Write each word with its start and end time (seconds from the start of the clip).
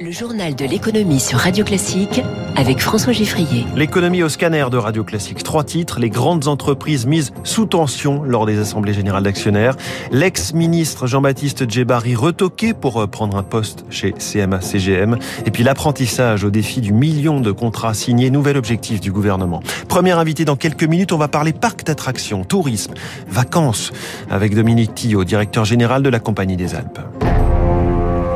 Le 0.00 0.12
journal 0.12 0.54
de 0.54 0.64
l'économie 0.64 1.18
sur 1.18 1.40
Radio 1.40 1.64
Classique 1.64 2.22
avec 2.54 2.78
François 2.78 3.12
Giffrier. 3.12 3.66
L'économie 3.74 4.22
au 4.22 4.28
scanner 4.28 4.66
de 4.70 4.76
Radio 4.76 5.02
Classique. 5.02 5.42
Trois 5.42 5.64
titres. 5.64 5.98
Les 5.98 6.08
grandes 6.08 6.46
entreprises 6.46 7.04
mises 7.04 7.32
sous 7.42 7.66
tension 7.66 8.22
lors 8.22 8.46
des 8.46 8.60
assemblées 8.60 8.94
générales 8.94 9.24
d'actionnaires. 9.24 9.76
L'ex-ministre 10.12 11.08
Jean-Baptiste 11.08 11.68
Djebari 11.68 12.14
retoqué 12.14 12.74
pour 12.74 13.00
euh, 13.00 13.06
prendre 13.08 13.36
un 13.36 13.42
poste 13.42 13.86
chez 13.90 14.12
CMA-CGM. 14.12 15.18
Et 15.46 15.50
puis 15.50 15.64
l'apprentissage 15.64 16.44
au 16.44 16.50
défi 16.50 16.80
du 16.80 16.92
million 16.92 17.40
de 17.40 17.50
contrats 17.50 17.94
signés. 17.94 18.30
Nouvel 18.30 18.56
objectif 18.56 19.00
du 19.00 19.10
gouvernement. 19.10 19.62
Premier 19.88 20.12
invité 20.12 20.44
dans 20.44 20.56
quelques 20.56 20.84
minutes. 20.84 21.10
On 21.10 21.18
va 21.18 21.26
parler 21.26 21.52
parc 21.52 21.84
d'attractions, 21.84 22.44
tourisme, 22.44 22.94
vacances 23.28 23.90
avec 24.30 24.54
Dominique 24.54 24.94
Tillot, 24.94 25.24
directeur 25.24 25.64
général 25.64 26.04
de 26.04 26.08
la 26.08 26.20
Compagnie 26.20 26.56
des 26.56 26.76
Alpes. 26.76 27.00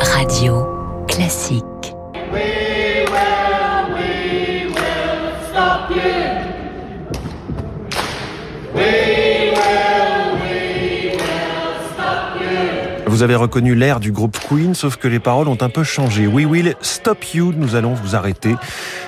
Radio 0.01 0.72
classique. 1.13 1.95
Vous 13.23 13.27
avez 13.27 13.37
reconnu 13.37 13.77
l'air 13.77 14.01
du 14.01 14.11
groupe 14.11 14.37
Queen, 14.49 14.75
sauf 14.75 14.97
que 14.97 15.07
les 15.07 15.21
paroles 15.21 15.47
ont 15.47 15.59
un 15.61 15.69
peu 15.69 15.85
changé. 15.85 16.27
We 16.27 16.45
will 16.45 16.75
stop 16.81 17.35
you, 17.35 17.53
nous 17.57 17.77
allons 17.77 17.95
vous 17.95 18.17
arrêter. 18.17 18.57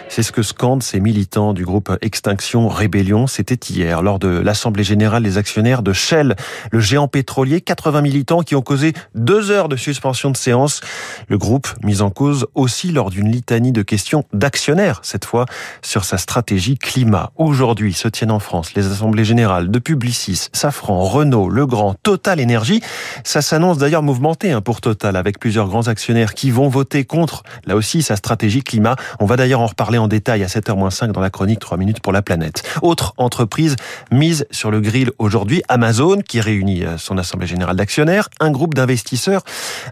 C'est 0.09 0.22
ce 0.22 0.30
que 0.30 0.42
scandent 0.42 0.84
ces 0.84 1.00
militants 1.00 1.52
du 1.52 1.64
groupe 1.64 1.91
Extinction 2.00 2.69
Rébellion. 2.69 3.27
C'était 3.27 3.58
hier, 3.69 4.00
lors 4.00 4.20
de 4.20 4.28
l'Assemblée 4.28 4.84
Générale 4.84 5.24
des 5.24 5.38
actionnaires 5.38 5.82
de 5.82 5.92
Shell, 5.92 6.36
le 6.70 6.78
géant 6.78 7.08
pétrolier. 7.08 7.60
80 7.60 8.02
militants 8.02 8.42
qui 8.42 8.55
ont 8.55 8.62
causé 8.62 8.92
deux 9.16 9.50
heures 9.50 9.69
de 9.69 9.74
suspension 9.74 10.30
de 10.30 10.36
séance. 10.36 10.83
Le 11.27 11.36
groupe 11.36 11.66
mis 11.83 12.00
en 12.00 12.10
cause 12.10 12.46
aussi 12.55 12.92
lors 12.92 13.10
d'une 13.10 13.33
litanie 13.33 13.72
de 13.72 13.83
questions 13.83 14.22
d'actionnaires, 14.33 15.00
cette 15.02 15.24
fois 15.24 15.46
sur 15.83 16.05
sa 16.05 16.17
stratégie 16.17 16.78
climat. 16.78 17.33
Aujourd'hui 17.34 17.92
se 17.92 18.06
tiennent 18.06 18.30
en 18.30 18.39
France 18.39 18.74
les 18.74 18.86
Assemblées 18.86 19.24
Générales 19.24 19.72
de 19.72 19.78
Publicis, 19.80 20.46
Safran, 20.52 21.02
Renault, 21.02 21.48
Legrand, 21.48 21.96
Total 22.05 22.39
Énergie. 22.39 22.80
Ça 23.24 23.42
s'annonce 23.42 23.78
d'ailleurs 23.78 24.03
mouvementé 24.05 24.52
hein, 24.52 24.60
pour 24.60 24.80
Total, 24.80 25.16
avec 25.16 25.38
plusieurs 25.38 25.66
grands 25.66 25.88
actionnaires 25.88 26.34
qui 26.34 26.50
vont 26.50 26.69
voter 26.69 27.05
contre, 27.05 27.42
là 27.66 27.74
aussi, 27.74 28.02
sa 28.02 28.16
stratégie 28.16 28.62
climat. 28.62 28.96
On 29.19 29.27
va 29.27 29.36
d'ailleurs 29.36 29.61
en 29.61 29.66
reparler 29.66 29.98
en 29.98 30.08
détail 30.08 30.44
à 30.44 30.46
7h-5 30.46 31.12
dans 31.12 31.20
la 31.20 31.30
chronique 31.30 31.58
3 31.58 31.78
minutes 31.78 32.00
pour 32.00 32.12
la 32.12 32.22
planète. 32.22 32.62
Autre 32.83 33.14
entreprise 33.16 33.77
mise 34.12 34.46
sur 34.50 34.70
le 34.70 34.80
grill 34.80 35.11
aujourd'hui, 35.19 35.62
Amazon, 35.69 36.20
qui 36.20 36.41
réunit 36.41 36.84
euh, 36.84 36.98
son 36.98 37.19
assemblée 37.19 37.46
générale 37.46 37.77
d'actionnaires. 37.77 38.28
Un 38.41 38.50
groupe 38.50 38.74
d'investisseurs 38.74 39.42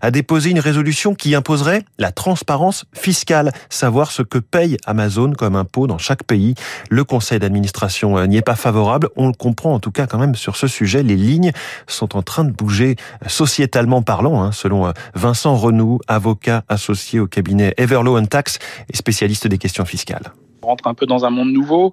a 0.01 0.11
déposé 0.11 0.51
une 0.51 0.61
résolution 0.61 1.15
qui 1.15 1.35
imposerait 1.35 1.85
la 1.99 2.13
transparence 2.13 2.85
fiscale, 2.93 3.53
savoir 3.71 4.11
ce 4.13 4.23
que 4.23 4.39
paye 4.39 4.77
Amazon 4.87 5.33
comme 5.33 5.57
impôt 5.57 5.87
dans 5.87 5.99
chaque 5.99 6.25
pays. 6.25 6.55
Le 6.91 7.05
conseil 7.05 7.39
d'administration 7.39 8.19
euh, 8.19 8.27
n'y 8.27 8.37
est 8.37 8.43
pas 8.43 8.57
favorable. 8.57 9.09
On 9.17 9.27
le 9.27 9.33
comprend 9.33 9.75
en 9.75 9.81
tout 9.81 9.91
cas 9.91 10.07
quand 10.07 10.19
même 10.19 10.35
sur 10.35 10.57
ce 10.57 10.67
sujet. 10.67 11.03
Les 11.03 11.17
lignes 11.17 11.53
sont 11.87 12.17
en 12.17 12.23
train 12.23 12.45
de 12.45 12.51
bouger 12.51 12.97
euh, 13.25 13.29
sociétalement 14.03 14.13
parlant, 14.13 14.43
hein, 14.43 14.53
selon 14.53 14.93
Vincent 15.15 15.57
Renoux, 15.57 15.99
avocat 16.09 16.65
associé 16.69 17.21
au 17.21 17.27
cabinet 17.27 17.75
Everlaw 17.77 18.21
Tax 18.27 18.59
et 18.93 18.97
spécialiste 18.97 19.47
des 19.47 19.59
questions 19.59 19.85
fiscales. 19.85 20.33
On 20.63 20.69
rentre 20.69 20.87
un 20.87 20.95
peu 20.95 21.07
dans 21.07 21.25
un 21.25 21.31
monde 21.31 21.53
nouveau. 21.53 21.93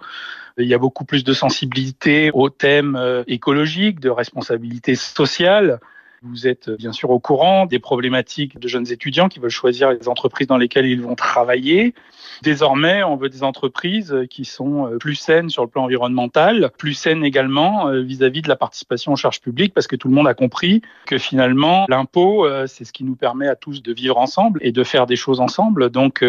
Il 0.57 0.67
y 0.67 0.73
a 0.73 0.77
beaucoup 0.77 1.05
plus 1.05 1.23
de 1.23 1.33
sensibilité 1.33 2.31
aux 2.33 2.49
thèmes 2.49 2.95
euh, 2.97 3.23
écologiques, 3.27 3.99
de 3.99 4.09
responsabilité 4.09 4.95
sociale. 4.95 5.79
Vous 6.21 6.47
êtes 6.47 6.69
bien 6.69 6.91
sûr 6.91 7.11
au 7.11 7.19
courant 7.19 7.65
des 7.65 7.79
problématiques 7.79 8.59
de 8.59 8.67
jeunes 8.67 8.91
étudiants 8.91 9.29
qui 9.29 9.39
veulent 9.39 9.49
choisir 9.49 9.91
les 9.91 10.09
entreprises 10.09 10.47
dans 10.47 10.57
lesquelles 10.57 10.85
ils 10.85 11.01
vont 11.01 11.15
travailler. 11.15 11.93
Désormais, 12.41 13.03
on 13.03 13.15
veut 13.15 13.29
des 13.29 13.43
entreprises 13.43 14.15
qui 14.29 14.45
sont 14.45 14.87
euh, 14.87 14.97
plus 14.97 15.15
saines 15.15 15.49
sur 15.49 15.63
le 15.63 15.69
plan 15.69 15.83
environnemental, 15.83 16.71
plus 16.77 16.93
saines 16.93 17.23
également 17.23 17.87
euh, 17.87 18.01
vis-à-vis 18.01 18.41
de 18.41 18.49
la 18.49 18.55
participation 18.55 19.13
aux 19.13 19.17
charges 19.17 19.41
publiques, 19.41 19.73
parce 19.73 19.87
que 19.87 19.95
tout 19.95 20.07
le 20.07 20.13
monde 20.13 20.27
a 20.27 20.33
compris 20.33 20.81
que 21.05 21.17
finalement, 21.17 21.85
l'impôt, 21.89 22.45
euh, 22.45 22.65
c'est 22.67 22.85
ce 22.85 22.93
qui 22.93 23.03
nous 23.03 23.15
permet 23.15 23.47
à 23.47 23.55
tous 23.55 23.81
de 23.81 23.93
vivre 23.93 24.17
ensemble 24.17 24.59
et 24.61 24.71
de 24.71 24.83
faire 24.83 25.05
des 25.05 25.15
choses 25.15 25.39
ensemble. 25.39 25.89
Donc, 25.89 26.25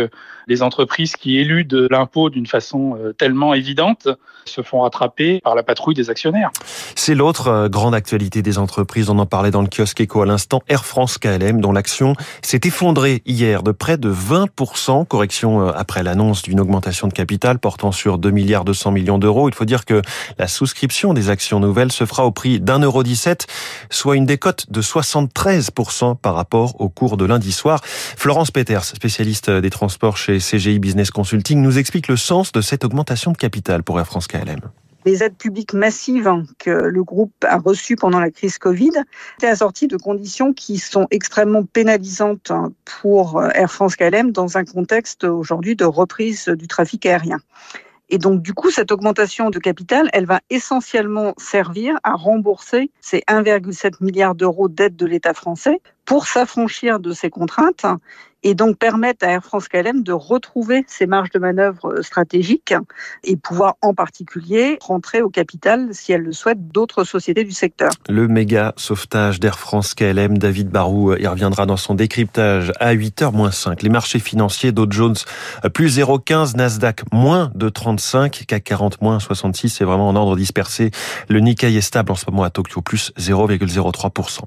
les 0.47 0.63
entreprises 0.63 1.17
qui 1.17 1.39
éludent 1.39 1.87
l'impôt 1.91 2.31
d'une 2.31 2.47
façon 2.47 2.97
tellement 3.19 3.55
évidente 3.55 4.09
se 4.45 4.63
font 4.63 4.81
rattraper 4.81 5.41
par 5.41 5.55
la 5.55 5.63
patrouille 5.63 5.95
des 5.95 6.11
actionnaires. 6.11 6.51
C'est 6.95 7.15
l'autre 7.15 7.69
grande 7.69 7.95
actualité 7.95 8.43
des 8.43 8.59
entreprises. 8.59 9.11
On 9.11 9.19
en 9.19 9.27
parlait 9.27 9.51
dans 9.51 9.63
le 9.63 9.69
kiosque 9.81 10.07
à 10.15 10.25
l'instant. 10.27 10.61
Air 10.69 10.85
France 10.85 11.19
KLM, 11.19 11.61
dont 11.61 11.73
l'action 11.73 12.15
s'est 12.43 12.61
effondrée 12.65 13.23
hier 13.25 13.63
de 13.63 13.73
près 13.73 13.97
de 13.97 14.13
20%, 14.13 15.07
correction 15.07 15.69
après 15.69 16.03
l'annonce 16.03 16.43
d'une 16.43 16.61
augmentation 16.61 17.09
de 17.09 17.13
capital 17.13 17.59
portant 17.59 17.93
sur 17.93 18.19
2 18.19 18.31
milliards 18.31 18.65
200 18.65 18.91
millions 18.91 19.19
d'euros. 19.19 19.49
Il 19.49 19.55
faut 19.55 19.65
dire 19.65 19.85
que 19.85 20.03
la 20.39 20.49
souscription 20.49 21.15
des 21.15 21.31
actions 21.31 21.61
nouvelles 21.61 21.93
se 21.93 22.05
fera 22.05 22.27
au 22.27 22.31
prix 22.31 22.61
d'un 22.61 22.81
euro 22.81 23.03
17, 23.03 23.47
soit 23.91 24.17
une 24.17 24.27
décote 24.27 24.71
de 24.71 24.83
73% 24.83 26.17
par 26.17 26.35
rapport 26.35 26.81
au 26.81 26.89
cours 26.89 27.17
de 27.17 27.25
lundi 27.25 27.53
soir. 27.53 27.81
Florence 27.85 28.51
Peters, 28.51 28.85
spécialiste 28.85 29.51
des 29.51 29.71
transports 29.71 30.17
chez 30.17 30.39
CGI 30.39 30.79
Business 30.79 31.11
Consulting, 31.11 31.63
nous 31.63 31.79
explique 31.79 32.09
le 32.09 32.17
sens 32.17 32.53
de 32.53 32.61
cette 32.61 32.85
augmentation 32.85 33.33
de 33.33 33.37
capital 33.37 33.83
pour 33.83 33.99
Air 33.99 34.07
France 34.07 34.27
KLM 34.27 34.61
les 35.05 35.23
aides 35.23 35.37
publiques 35.37 35.73
massives 35.73 36.31
que 36.59 36.71
le 36.71 37.03
groupe 37.05 37.33
a 37.45 37.59
reçues 37.59 37.97
pendant 37.97 38.21
la 38.21 38.31
crise 38.31 38.59
Covid 38.59 38.93
étaient 39.39 39.47
assorties 39.47 39.89
de 39.89 39.97
conditions 39.97 40.53
qui 40.53 40.79
sont 40.79 41.07
extrêmement 41.11 41.65
pénalisantes 41.65 42.53
pour 42.85 43.43
Air 43.55 43.71
France 43.71 43.97
KLM 43.97 44.33
dans 44.33 44.59
un 44.59 44.65
contexte 44.65 45.25
aujourd'hui 45.25 45.77
de 45.77 45.85
reprise 45.85 46.47
du 46.49 46.69
trafic 46.69 47.07
aérien. 47.07 47.39
Et 48.13 48.19
donc, 48.19 48.43
du 48.43 48.55
coup, 48.55 48.71
cette 48.71 48.91
augmentation 48.91 49.51
de 49.51 49.59
capital, 49.61 50.11
elle 50.13 50.27
va 50.27 50.41
essentiellement 50.51 51.33
servir 51.39 51.97
à 52.03 52.15
rembourser 52.15 52.91
ces 53.01 53.23
1,7 53.29 54.03
milliard 54.03 54.35
d'euros 54.35 54.69
d'aide 54.69 54.97
de 54.97 55.07
l'État 55.07 55.33
français 55.33 55.81
pour 56.05 56.27
s'affranchir 56.27 56.99
de 56.99 57.13
ces 57.13 57.31
contraintes 57.31 57.87
et 58.43 58.55
donc 58.55 58.79
permettre 58.79 59.27
à 59.27 59.31
Air 59.31 59.45
France 59.45 59.69
KLM 59.69 60.03
de 60.03 60.13
retrouver 60.13 60.85
ses 60.87 61.07
marges 61.07 61.31
de 61.31 61.39
manœuvre 61.39 61.93
euh, 61.93 62.03
stratégiques 62.03 62.75
et 63.25 63.37
pouvoir 63.37 63.77
en 63.83 63.95
particulier 63.95 64.79
rentrer 64.81 65.23
au 65.23 65.29
capital, 65.29 65.89
si 65.93 66.13
elle 66.13 66.23
le 66.23 66.33
souhaite, 66.33 66.69
d'autres 66.69 67.05
sociétés 67.05 67.45
du 67.45 67.53
secteur. 67.53 67.91
Le 68.09 68.29
méga 68.29 68.73
sauvetage 68.77 69.41
d'Air 69.41 69.59
France 69.59 69.95
KLM, 69.95 70.39
David 70.39 70.69
Barou, 70.69 71.15
y 71.15 71.27
reviendra 71.27 71.67
dans 71.67 71.77
son 71.77 71.95
décryptage 71.95 72.73
à 72.81 72.95
8h-5. 72.95 73.83
Les 73.83 73.89
marchés 73.89 74.19
financiers, 74.19 74.73
Dow 74.73 74.87
Jones 74.91 75.17
plus 75.75 75.99
0,15, 75.99 76.57
Nasdaq 76.57 77.03
moins 77.13 77.51
de 77.55 77.69
35, 77.69 78.45
CAC 78.47 78.65
40 78.65 79.03
moins 79.03 79.19
66, 79.19 79.69
c'est 79.69 79.85
vraiment 79.85 80.09
en 80.09 80.17
ordre 80.17 80.37
dispersé. 80.37 80.91
Le 81.29 81.41
Nikkei 81.41 81.77
est 81.77 81.81
stable 81.81 82.13
en 82.13 82.15
ce 82.15 82.25
moment 82.31 82.45
à 82.45 82.51
Tokyo, 82.51 82.81
plus 82.81 83.13
0,03%. 83.19 84.41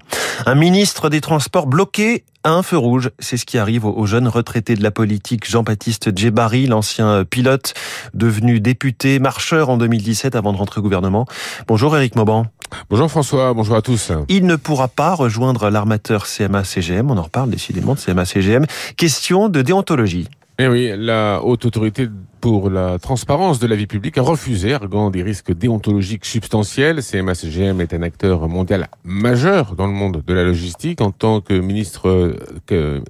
Un 0.46 0.56
ministre 0.56 1.10
des 1.10 1.22
Transports 1.22 1.68
bloqué 1.68 2.24
un 2.44 2.64
feu 2.64 2.78
rouge. 2.78 3.10
C'est 3.20 3.38
ce 3.38 3.46
qui 3.46 3.58
arrive 3.58 3.86
au 3.86 4.06
jeune 4.06 4.28
retraité 4.28 4.76
de 4.76 4.84
la 4.84 4.92
politique 4.92 5.50
Jean-Baptiste 5.50 6.18
Djebari, 6.18 6.68
l'ancien 6.68 7.24
pilote 7.26 7.74
devenu 8.14 8.60
député, 8.60 9.20
marcheur 9.20 9.70
en 9.70 9.78
2017 9.78 10.36
avant 10.36 10.54
de 10.54 10.58
rentrer 10.58 10.80
au 10.80 10.84
gouvernement. 10.84 11.26
Bonjour 11.68 11.96
Éric 11.96 12.16
Mauban. 12.16 12.46
Bonjour 12.90 13.10
François, 13.10 13.54
bonjour 13.54 13.76
à 13.76 13.82
tous. 13.82 14.12
Il 14.30 14.46
ne 14.46 14.56
pourra 14.56 14.88
pas 14.88 15.14
rejoindre 15.14 15.70
l'armateur 15.70 16.26
CMA-CGM, 16.26 17.12
on 17.12 17.18
en 17.18 17.24
reparle 17.24 17.50
décidément 17.50 17.94
de 17.94 18.00
CMA-CGM. 18.00 18.66
Question 18.98 19.50
de 19.50 19.62
déontologie. 19.62 20.28
Eh 20.60 20.68
oui, 20.68 20.92
la 20.96 21.42
haute 21.44 21.66
autorité 21.66 22.08
pour 22.40 22.70
la 22.70 23.00
transparence 23.00 23.58
de 23.60 23.68
la 23.68 23.76
vie 23.78 23.88
publique 23.88 24.18
a 24.18 24.22
refusé, 24.22 24.74
arguant 24.74 25.10
des 25.10 25.24
risques 25.24 25.54
déontologiques 25.54 26.26
substantiels. 26.26 27.02
CMA-CGM 27.02 27.80
est 27.80 27.94
un 27.94 28.02
acteur 28.02 28.50
mondial 28.50 28.90
majeur 29.06 29.76
dans 29.76 29.88
le 29.88 29.94
monde 29.94 30.22
de 30.28 30.34
la 30.34 30.44
logistique. 30.44 31.00
En 31.00 31.12
tant 31.12 31.40
que 31.40 31.54
ministre, 31.54 32.36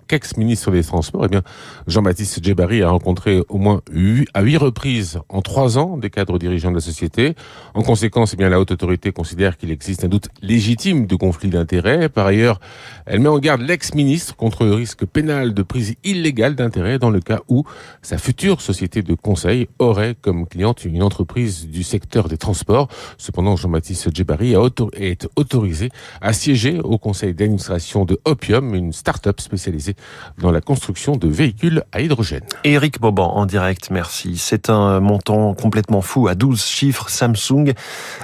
qu'ex-ministre 0.07 0.69
des 0.69 0.83
Transports, 0.83 1.25
eh 1.25 1.29
bien, 1.29 1.41
Jean-Baptiste 1.87 2.43
Djebari 2.43 2.83
a 2.83 2.91
rencontré 2.91 3.41
au 3.49 3.57
moins 3.57 3.81
huit, 3.91 4.27
à 4.35 4.43
huit 4.43 4.57
reprises 4.57 5.19
en 5.29 5.41
trois 5.41 5.79
ans 5.79 5.97
des 5.97 6.11
cadres 6.11 6.37
dirigeants 6.37 6.69
de 6.69 6.75
la 6.75 6.81
société. 6.81 7.33
En 7.73 7.81
conséquence, 7.81 8.35
eh 8.35 8.37
bien, 8.37 8.49
la 8.49 8.59
haute 8.59 8.71
autorité 8.71 9.11
considère 9.11 9.57
qu'il 9.57 9.71
existe 9.71 10.05
un 10.05 10.09
doute 10.09 10.29
légitime 10.43 11.07
de 11.07 11.15
conflit 11.15 11.49
d'intérêts. 11.49 12.07
Par 12.07 12.27
ailleurs, 12.27 12.59
elle 13.07 13.19
met 13.19 13.29
en 13.29 13.39
garde 13.39 13.61
l'ex-ministre 13.61 14.35
contre 14.35 14.63
le 14.63 14.75
risque 14.75 15.05
pénal 15.05 15.55
de 15.55 15.63
prise 15.63 15.95
illégale 16.03 16.53
d'intérêts 16.53 16.99
dans 16.99 17.09
le 17.09 17.19
cas 17.19 17.32
où 17.47 17.63
sa 18.01 18.17
future 18.17 18.61
société 18.61 19.01
de 19.01 19.13
conseil 19.13 19.67
aurait 19.79 20.15
comme 20.21 20.47
cliente 20.47 20.85
une 20.85 21.03
entreprise 21.03 21.67
du 21.67 21.83
secteur 21.83 22.27
des 22.27 22.37
transports. 22.37 22.87
Cependant, 23.17 23.55
Jean-Baptiste 23.55 24.13
Djebari 24.13 24.55
est 24.93 25.27
autorisé 25.35 25.89
à 26.21 26.33
siéger 26.33 26.79
au 26.79 26.97
conseil 26.97 27.33
d'administration 27.33 28.05
de 28.05 28.19
Opium, 28.25 28.75
une 28.75 28.93
start-up 28.93 29.39
spécialisée 29.41 29.95
dans 30.37 30.51
la 30.51 30.61
construction 30.61 31.15
de 31.15 31.27
véhicules 31.27 31.83
à 31.91 32.01
hydrogène. 32.01 32.43
Éric 32.63 32.99
Boban 32.99 33.33
en 33.33 33.45
direct, 33.45 33.89
merci. 33.91 34.37
C'est 34.37 34.69
un 34.69 34.99
montant 34.99 35.53
complètement 35.53 36.01
fou. 36.01 36.27
À 36.27 36.35
12 36.35 36.63
chiffres, 36.63 37.09
Samsung 37.09 37.73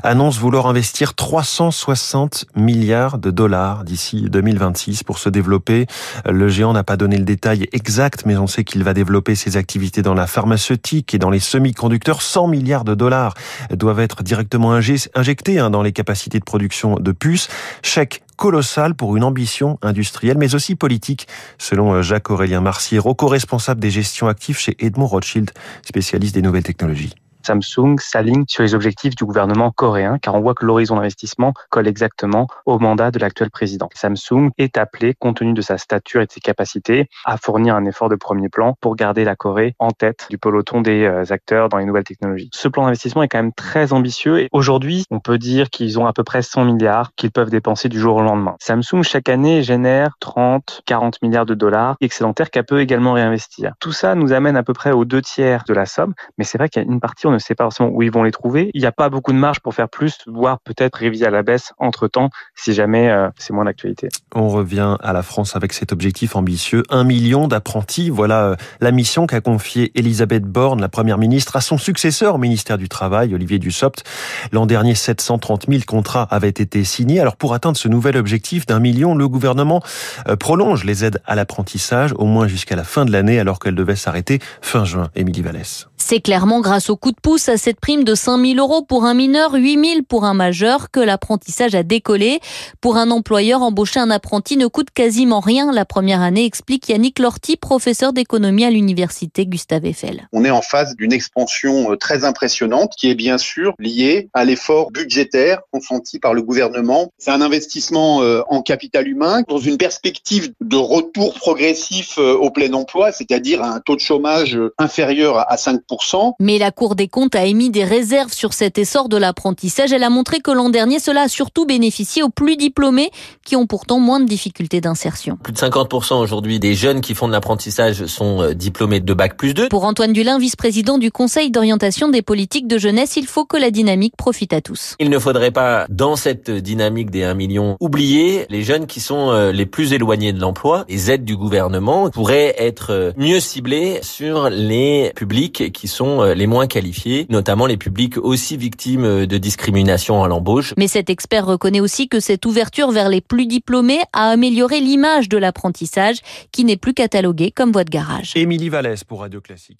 annonce 0.03 0.37
vouloir 0.37 0.67
investir 0.67 1.15
360 1.15 2.45
milliards 2.55 3.17
de 3.17 3.31
dollars 3.31 3.83
d'ici 3.83 4.27
2026 4.29 5.03
pour 5.03 5.19
se 5.19 5.29
développer. 5.29 5.85
Le 6.25 6.47
géant 6.47 6.73
n'a 6.73 6.83
pas 6.83 6.97
donné 6.97 7.17
le 7.17 7.25
détail 7.25 7.67
exact, 7.73 8.25
mais 8.25 8.37
on 8.37 8.47
sait 8.47 8.63
qu'il 8.63 8.83
va 8.83 8.93
développer 8.99 9.35
ses 9.35 9.55
activités 9.55 10.01
dans 10.01 10.13
la 10.13 10.27
pharmaceutique 10.27 11.13
et 11.13 11.19
dans 11.19 11.29
les 11.29 11.39
semi-conducteurs. 11.39 12.21
100 12.21 12.47
milliards 12.47 12.83
de 12.83 12.95
dollars 12.95 13.33
doivent 13.71 14.01
être 14.01 14.23
directement 14.23 14.73
injectés 14.73 15.57
hein, 15.57 15.69
dans 15.69 15.81
les 15.81 15.93
capacités 15.93 16.37
de 16.37 16.43
production 16.43 16.95
de 16.95 17.13
puces. 17.13 17.47
Chèque 17.81 18.23
colossal 18.35 18.95
pour 18.95 19.15
une 19.15 19.23
ambition 19.23 19.79
industrielle, 19.81 20.37
mais 20.37 20.53
aussi 20.53 20.75
politique, 20.75 21.29
selon 21.57 21.93
euh, 21.93 22.01
Jacques-Aurélien 22.01 22.59
Marcier, 22.59 22.99
co-responsable 23.17 23.79
des 23.79 23.91
gestions 23.91 24.27
actives 24.27 24.57
chez 24.57 24.75
Edmond 24.79 25.07
Rothschild, 25.07 25.51
spécialiste 25.81 26.35
des 26.35 26.41
nouvelles 26.41 26.63
technologies. 26.63 27.15
Samsung 27.45 27.95
s'aligne 27.99 28.43
sur 28.47 28.63
les 28.63 28.75
objectifs 28.75 29.15
du 29.15 29.25
gouvernement 29.25 29.71
coréen, 29.71 30.17
car 30.19 30.35
on 30.35 30.41
voit 30.41 30.53
que 30.53 30.65
l'horizon 30.65 30.95
d'investissement 30.95 31.53
colle 31.69 31.87
exactement 31.87 32.47
au 32.65 32.79
mandat 32.79 33.11
de 33.11 33.19
l'actuel 33.19 33.49
président. 33.49 33.89
Samsung 33.93 34.49
est 34.57 34.77
appelé, 34.77 35.13
compte 35.17 35.37
tenu 35.37 35.53
de 35.53 35.61
sa 35.61 35.77
stature 35.77 36.21
et 36.21 36.25
de 36.25 36.31
ses 36.31 36.41
capacités, 36.41 37.09
à 37.25 37.37
fournir 37.37 37.75
un 37.75 37.85
effort 37.85 38.09
de 38.09 38.15
premier 38.15 38.49
plan 38.49 38.75
pour 38.81 38.95
garder 38.95 39.23
la 39.23 39.35
Corée 39.35 39.75
en 39.79 39.91
tête 39.91 40.27
du 40.29 40.37
peloton 40.37 40.81
des 40.81 41.03
euh, 41.03 41.23
acteurs 41.29 41.69
dans 41.69 41.77
les 41.77 41.85
nouvelles 41.85 42.03
technologies. 42.03 42.49
Ce 42.53 42.67
plan 42.67 42.83
d'investissement 42.83 43.23
est 43.23 43.27
quand 43.27 43.41
même 43.41 43.53
très 43.53 43.93
ambitieux 43.93 44.39
et 44.39 44.49
aujourd'hui, 44.51 45.05
on 45.09 45.19
peut 45.19 45.37
dire 45.37 45.69
qu'ils 45.69 45.99
ont 45.99 46.07
à 46.07 46.13
peu 46.13 46.23
près 46.23 46.41
100 46.41 46.65
milliards 46.65 47.11
qu'ils 47.15 47.31
peuvent 47.31 47.49
dépenser 47.49 47.89
du 47.89 47.99
jour 47.99 48.17
au 48.17 48.21
lendemain. 48.21 48.55
Samsung, 48.59 49.03
chaque 49.03 49.29
année, 49.29 49.63
génère 49.63 50.11
30, 50.19 50.81
40 50.85 51.21
milliards 51.21 51.45
de 51.45 51.53
dollars 51.53 51.95
excédentaires 52.01 52.49
qu'elle 52.49 52.65
peut 52.65 52.81
également 52.81 53.13
réinvestir. 53.13 53.73
Tout 53.79 53.91
ça 53.91 54.15
nous 54.15 54.33
amène 54.33 54.57
à 54.57 54.63
peu 54.63 54.73
près 54.73 54.91
aux 54.91 55.05
deux 55.05 55.21
tiers 55.21 55.63
de 55.67 55.73
la 55.73 55.85
somme, 55.85 56.13
mais 56.37 56.43
c'est 56.43 56.57
vrai 56.57 56.69
qu'il 56.69 56.83
y 56.83 56.85
a 56.85 56.91
une 56.91 56.99
partie 56.99 57.27
on 57.29 57.33
ne 57.33 57.38
sait 57.39 57.55
pas 57.55 57.65
forcément 57.65 57.89
où 57.89 58.01
ils 58.01 58.11
vont 58.11 58.23
les 58.23 58.31
trouver. 58.31 58.71
Il 58.73 58.81
n'y 58.81 58.87
a 58.87 58.91
pas 58.91 59.09
beaucoup 59.09 59.33
de 59.33 59.37
marge 59.37 59.59
pour 59.59 59.73
faire 59.73 59.89
plus, 59.89 60.19
voire 60.27 60.59
peut-être 60.59 60.95
réviser 60.95 61.25
à 61.25 61.29
la 61.29 61.43
baisse 61.43 61.73
entre-temps, 61.77 62.29
si 62.55 62.73
jamais 62.73 63.09
euh, 63.09 63.29
c'est 63.37 63.53
moins 63.53 63.65
d'actualité. 63.65 64.09
On 64.33 64.49
revient 64.49 64.97
à 65.01 65.13
la 65.13 65.23
France 65.23 65.55
avec 65.55 65.73
cet 65.73 65.91
objectif 65.91 66.35
ambitieux, 66.35 66.83
un 66.89 67.03
million 67.03 67.47
d'apprentis. 67.47 68.09
Voilà 68.09 68.43
euh, 68.43 68.55
la 68.81 68.91
mission 68.91 69.27
qu'a 69.27 69.41
confiée 69.41 69.91
Elisabeth 69.95 70.43
Borne, 70.43 70.81
la 70.81 70.89
Première 70.89 71.17
ministre, 71.17 71.55
à 71.55 71.61
son 71.61 71.77
successeur 71.77 72.35
au 72.35 72.37
ministère 72.37 72.77
du 72.77 72.89
Travail, 72.89 73.33
Olivier 73.33 73.59
Dussopt. 73.59 74.03
L'an 74.51 74.65
dernier, 74.65 74.95
730 74.95 75.65
000 75.69 75.81
contrats 75.87 76.27
avaient 76.29 76.49
été 76.49 76.83
signés. 76.83 77.19
Alors 77.19 77.35
pour 77.35 77.53
atteindre 77.53 77.77
ce 77.77 77.87
nouvel 77.87 78.17
objectif 78.17 78.65
d'un 78.65 78.79
million, 78.79 79.15
le 79.15 79.27
gouvernement 79.27 79.81
euh, 80.27 80.35
prolonge 80.35 80.83
les 80.83 81.05
aides 81.05 81.21
à 81.25 81.35
l'apprentissage, 81.35 82.13
au 82.17 82.25
moins 82.25 82.47
jusqu'à 82.47 82.75
la 82.75 82.83
fin 82.83 83.05
de 83.05 83.11
l'année, 83.11 83.39
alors 83.39 83.59
qu'elle 83.59 83.75
devait 83.75 83.95
s'arrêter 83.95 84.39
fin 84.61 84.85
juin. 84.85 85.09
Émilie 85.15 85.41
Vallès. 85.41 85.88
C'est 86.09 86.21
clairement 86.21 86.59
grâce 86.59 86.89
au 86.89 86.95
coup 86.95 87.11
de 87.11 87.19
pouce 87.21 87.49
à 87.49 87.57
cette 87.57 87.79
prime 87.79 88.03
de 88.03 88.15
5 88.15 88.43
000 88.43 88.57
euros 88.57 88.81
pour 88.81 89.05
un 89.05 89.13
mineur, 89.13 89.53
8 89.53 89.85
000 89.85 90.01
pour 90.09 90.25
un 90.25 90.33
majeur 90.33 90.89
que 90.89 90.99
l'apprentissage 90.99 91.75
a 91.75 91.83
décollé. 91.83 92.39
Pour 92.81 92.97
un 92.97 93.11
employeur, 93.11 93.61
embaucher 93.61 93.99
un 93.99 94.09
apprenti 94.09 94.57
ne 94.57 94.65
coûte 94.65 94.89
quasiment 94.89 95.39
rien 95.39 95.71
la 95.71 95.85
première 95.85 96.21
année, 96.21 96.45
explique 96.45 96.89
Yannick 96.89 97.19
Lorty, 97.19 97.57
professeur 97.57 98.11
d'économie 98.11 98.65
à 98.65 98.71
l'université 98.71 99.45
Gustave 99.45 99.85
Eiffel. 99.85 100.27
On 100.33 100.43
est 100.45 100.49
en 100.49 100.63
face 100.63 100.95
d'une 100.95 101.13
expansion 101.13 101.91
euh, 101.91 101.95
très 101.95 102.23
impressionnante 102.25 102.93
qui 102.97 103.11
est 103.11 103.15
bien 103.15 103.37
sûr 103.37 103.75
liée 103.77 104.29
à 104.33 104.45
l'effort 104.45 104.89
budgétaire 104.89 105.59
consenti 105.71 106.17
par 106.17 106.33
le 106.33 106.41
gouvernement. 106.41 107.11
C'est 107.19 107.29
un 107.29 107.41
investissement 107.41 108.23
euh, 108.23 108.41
en 108.49 108.63
capital 108.63 109.07
humain 109.07 109.43
dans 109.47 109.59
une 109.59 109.77
perspective 109.77 110.53
de 110.59 110.75
retour 110.75 111.35
progressif 111.35 112.17
euh, 112.17 112.33
au 112.33 112.49
plein 112.49 112.73
emploi, 112.73 113.11
c'est-à-dire 113.11 113.61
un 113.61 113.79
taux 113.79 113.95
de 113.95 114.01
chômage 114.01 114.57
inférieur 114.79 115.37
à 115.47 115.55
5%. 115.55 115.98
Mais 116.39 116.57
la 116.57 116.71
Cour 116.71 116.95
des 116.95 117.07
comptes 117.07 117.35
a 117.35 117.45
émis 117.45 117.69
des 117.69 117.83
réserves 117.83 118.33
sur 118.33 118.53
cet 118.53 118.77
essor 118.77 119.09
de 119.09 119.17
l'apprentissage. 119.17 119.91
Elle 119.91 120.03
a 120.03 120.09
montré 120.09 120.39
que 120.39 120.51
l'an 120.51 120.69
dernier, 120.69 120.99
cela 120.99 121.23
a 121.23 121.27
surtout 121.27 121.65
bénéficié 121.65 122.23
aux 122.23 122.29
plus 122.29 122.55
diplômés 122.55 123.11
qui 123.45 123.55
ont 123.55 123.67
pourtant 123.67 123.99
moins 123.99 124.19
de 124.19 124.25
difficultés 124.25 124.81
d'insertion. 124.81 125.37
Plus 125.43 125.53
de 125.53 125.57
50% 125.57 126.15
aujourd'hui 126.21 126.59
des 126.59 126.73
jeunes 126.73 127.01
qui 127.01 127.15
font 127.15 127.27
de 127.27 127.33
l'apprentissage 127.33 128.05
sont 128.05 128.41
euh, 128.41 128.53
diplômés 128.53 128.99
de 128.99 129.13
Bac 129.13 129.35
plus 129.37 129.53
2. 129.53 129.69
Pour 129.69 129.83
Antoine 129.83 130.13
Dulin, 130.13 130.39
vice-président 130.39 130.97
du 130.97 131.11
Conseil 131.11 131.51
d'orientation 131.51 132.09
des 132.09 132.21
politiques 132.21 132.67
de 132.67 132.77
jeunesse, 132.77 133.17
il 133.17 133.27
faut 133.27 133.45
que 133.45 133.57
la 133.57 133.71
dynamique 133.71 134.15
profite 134.15 134.53
à 134.53 134.61
tous. 134.61 134.95
Il 134.99 135.09
ne 135.09 135.19
faudrait 135.19 135.51
pas, 135.51 135.85
dans 135.89 136.15
cette 136.15 136.49
dynamique 136.49 137.11
des 137.11 137.23
1 137.23 137.33
million, 137.33 137.77
oublier 137.79 138.45
les 138.49 138.63
jeunes 138.63 138.87
qui 138.87 139.01
sont 139.01 139.31
euh, 139.31 139.51
les 139.51 139.65
plus 139.65 139.93
éloignés 139.93 140.31
de 140.31 140.39
l'emploi. 140.39 140.85
Les 140.87 141.11
aides 141.11 141.25
du 141.25 141.35
gouvernement 141.35 142.09
pourraient 142.09 142.55
être 142.57 142.91
euh, 142.91 143.11
mieux 143.17 143.39
ciblées 143.39 143.99
sur 144.01 144.49
les 144.49 145.11
publics 145.15 145.71
qui 145.73 145.88
sont 145.89 146.23
les 146.23 146.47
moins 146.47 146.67
qualifiés, 146.67 147.25
notamment 147.29 147.65
les 147.65 147.77
publics 147.77 148.17
aussi 148.17 148.57
victimes 148.57 149.25
de 149.25 149.37
discrimination 149.37 150.23
à 150.23 150.27
l'embauche. 150.27 150.73
Mais 150.77 150.87
cet 150.87 151.09
expert 151.09 151.45
reconnaît 151.45 151.81
aussi 151.81 152.07
que 152.07 152.19
cette 152.19 152.45
ouverture 152.45 152.91
vers 152.91 153.09
les 153.09 153.21
plus 153.21 153.45
diplômés 153.45 154.01
a 154.13 154.29
amélioré 154.29 154.79
l'image 154.79 155.29
de 155.29 155.37
l'apprentissage 155.37 156.19
qui 156.51 156.63
n'est 156.63 156.77
plus 156.77 156.93
catalogué 156.93 157.51
comme 157.51 157.71
voie 157.71 157.83
de 157.83 157.89
garage. 157.89 158.33
Émilie 158.35 158.69
Vallès 158.69 159.03
pour 159.03 159.21
Radio 159.21 159.41
Classique. 159.41 159.79